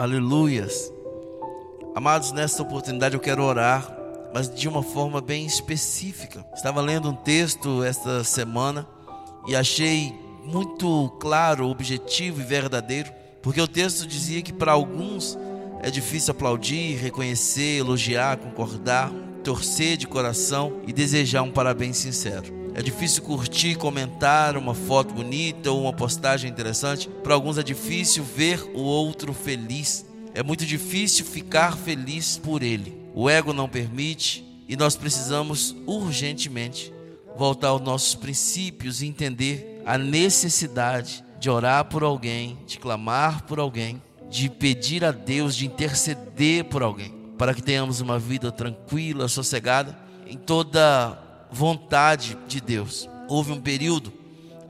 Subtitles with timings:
[0.00, 0.90] Aleluias.
[1.94, 3.94] Amados, nesta oportunidade eu quero orar,
[4.32, 6.42] mas de uma forma bem específica.
[6.54, 8.88] Estava lendo um texto esta semana
[9.46, 10.10] e achei
[10.42, 15.38] muito claro, objetivo e verdadeiro, porque o texto dizia que para alguns
[15.82, 19.12] é difícil aplaudir, reconhecer, elogiar, concordar,
[19.44, 22.59] torcer de coração e desejar um parabéns sincero.
[22.80, 27.10] É difícil curtir, comentar uma foto bonita ou uma postagem interessante.
[27.22, 30.06] Para alguns é difícil ver o outro feliz.
[30.32, 32.96] É muito difícil ficar feliz por ele.
[33.14, 36.90] O ego não permite e nós precisamos urgentemente
[37.36, 43.58] voltar aos nossos princípios e entender a necessidade de orar por alguém, de clamar por
[43.58, 49.28] alguém, de pedir a Deus, de interceder por alguém, para que tenhamos uma vida tranquila,
[49.28, 53.08] sossegada, em toda vontade de Deus.
[53.28, 54.12] Houve um período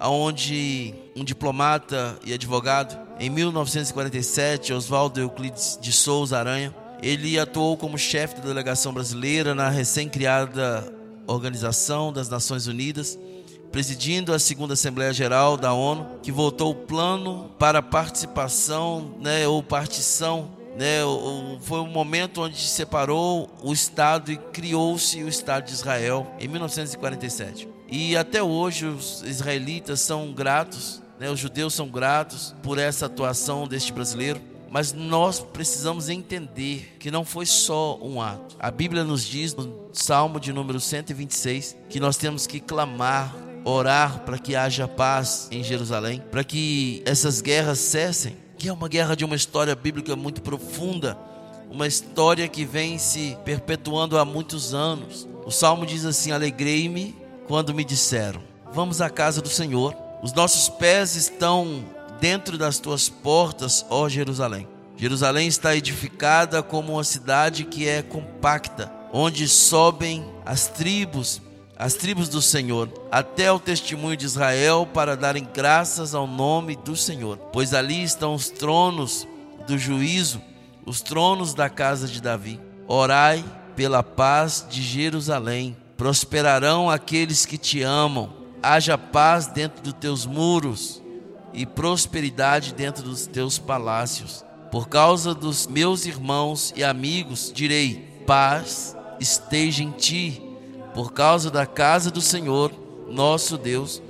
[0.01, 7.99] onde um diplomata e advogado, em 1947, Oswaldo Euclides de Souza Aranha, ele atuou como
[7.99, 10.93] chefe da delegação brasileira na recém-criada
[11.27, 13.19] Organização das Nações Unidas,
[13.71, 19.63] presidindo a segunda Assembleia Geral da ONU, que votou o plano para participação, né, ou
[19.63, 21.01] partição né,
[21.61, 27.69] foi um momento onde separou o Estado e criou-se o Estado de Israel em 1947.
[27.87, 33.69] E até hoje os israelitas são gratos, né, os judeus são gratos por essa atuação
[33.69, 34.41] deste brasileiro.
[34.71, 38.57] Mas nós precisamos entender que não foi só um ato.
[38.59, 43.37] A Bíblia nos diz no Salmo de número 126 que nós temos que clamar,
[43.67, 48.89] orar para que haja paz em Jerusalém, para que essas guerras cessem que é uma
[48.89, 51.17] guerra de uma história bíblica muito profunda,
[51.71, 55.27] uma história que vem se perpetuando há muitos anos.
[55.47, 57.17] O salmo diz assim: Alegrei-me
[57.49, 59.97] quando me disseram: Vamos à casa do Senhor.
[60.23, 61.83] Os nossos pés estão
[62.21, 64.69] dentro das tuas portas, ó Jerusalém.
[64.95, 71.41] Jerusalém está edificada como uma cidade que é compacta, onde sobem as tribos
[71.81, 76.95] as tribos do Senhor, até o testemunho de Israel, para darem graças ao nome do
[76.95, 77.39] Senhor.
[77.55, 79.27] Pois ali estão os tronos
[79.67, 80.43] do juízo,
[80.85, 82.61] os tronos da casa de Davi.
[82.87, 83.43] Orai
[83.75, 85.75] pela paz de Jerusalém.
[85.97, 88.31] Prosperarão aqueles que te amam.
[88.63, 91.01] Haja paz dentro dos teus muros
[91.55, 94.45] e prosperidade dentro dos teus palácios.
[94.71, 100.50] Por causa dos meus irmãos e amigos, direi: paz esteja em ti
[100.95, 102.73] por causa da casa do Senhor,
[103.09, 104.03] nosso Deus,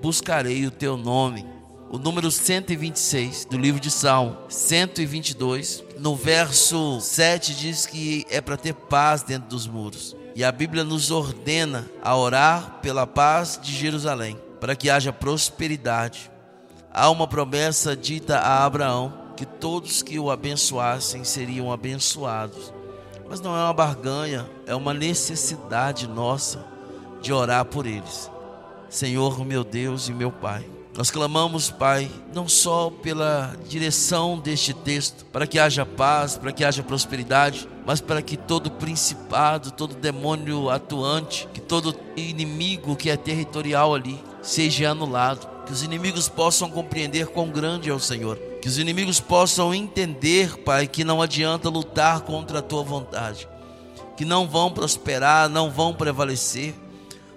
[0.00, 1.46] buscarei o teu nome.
[1.90, 8.58] O número 126 do livro de Salmo, 122, no verso 7 diz que é para
[8.58, 10.14] ter paz dentro dos muros.
[10.34, 16.30] E a Bíblia nos ordena a orar pela paz de Jerusalém, para que haja prosperidade.
[16.92, 22.72] Há uma promessa dita a Abraão que todos que o abençoassem seriam abençoados.
[23.28, 26.64] Mas não é uma barganha, é uma necessidade nossa
[27.20, 28.30] de orar por eles.
[28.88, 30.64] Senhor, meu Deus e meu Pai.
[30.96, 36.64] Nós clamamos, Pai, não só pela direção deste texto, para que haja paz, para que
[36.64, 43.16] haja prosperidade, mas para que todo principado, todo demônio atuante, que todo inimigo que é
[43.16, 45.57] territorial ali, seja anulado.
[45.68, 50.56] Que os inimigos possam compreender quão grande é o Senhor que os inimigos possam entender,
[50.58, 53.48] Pai, que não adianta lutar contra a tua vontade,
[54.16, 56.74] que não vão prosperar, não vão prevalecer,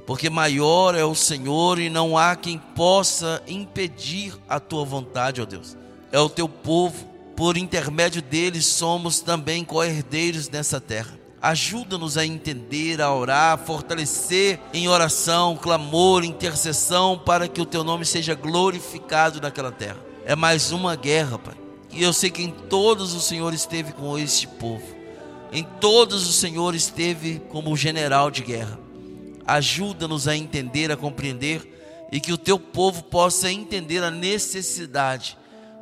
[0.05, 5.45] porque maior é o Senhor e não há quem possa impedir a tua vontade, ó
[5.45, 5.77] Deus.
[6.11, 7.05] É o teu povo,
[7.35, 11.20] por intermédio deles somos também co-herdeiros nessa terra.
[11.41, 17.83] Ajuda-nos a entender, a orar, a fortalecer em oração, clamor, intercessão, para que o teu
[17.83, 19.97] nome seja glorificado naquela terra.
[20.23, 21.55] É mais uma guerra, Pai.
[21.91, 24.85] E eu sei que em todos o Senhor esteve com este povo.
[25.51, 28.79] Em todos o Senhor esteve como general de guerra.
[29.45, 35.37] Ajuda-nos a entender, a compreender e que o teu povo possa entender a necessidade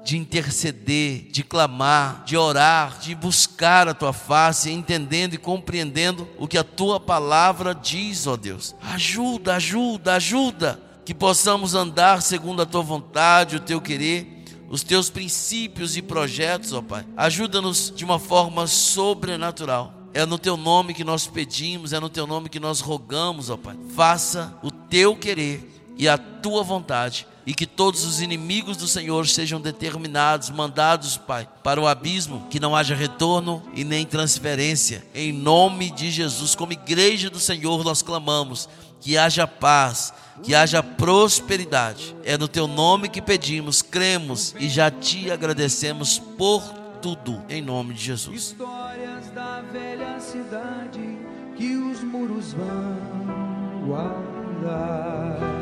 [0.10, 6.48] de interceder, de clamar, de orar, de buscar a tua face, entendendo e compreendendo o
[6.48, 8.76] que a tua palavra diz, ó Deus.
[8.82, 15.12] Ajuda, ajuda, ajuda que possamos andar segundo a tua vontade, o teu querer, os teus
[15.12, 17.06] princípios e projetos, ó Pai.
[17.16, 19.94] Ajuda-nos de uma forma sobrenatural.
[20.12, 23.58] É no teu nome que nós pedimos, é no teu nome que nós rogamos, ó
[23.58, 23.78] Pai.
[23.96, 29.28] Faça o teu querer e a tua vontade e que todos os inimigos do Senhor
[29.28, 35.06] sejam determinados, mandados, Pai, para o abismo, que não haja retorno e nem transferência.
[35.14, 38.70] Em nome de Jesus, como igreja do Senhor, nós clamamos
[39.02, 42.16] que haja paz, que haja prosperidade.
[42.24, 46.62] É no teu nome que pedimos, cremos e já te agradecemos por
[47.02, 48.52] tudo, em nome de Jesus.
[48.52, 51.18] Histórias da velha cidade
[51.58, 55.59] que os muros vão guardar.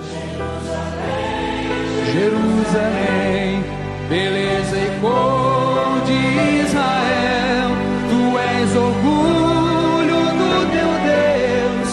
[2.13, 3.63] Jerusalém,
[4.07, 6.19] beleza e cor de
[6.63, 7.69] Israel,
[8.09, 11.89] tu és orgulho do teu Deus,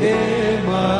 [0.00, 0.96] Emanuel.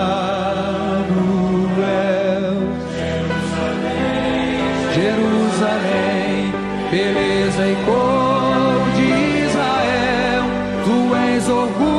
[3.73, 4.59] Jerusalém,
[4.95, 6.53] Jerusalém,
[6.91, 9.09] beleza e cor de
[9.47, 10.45] Israel,
[10.85, 11.96] tu és orgulho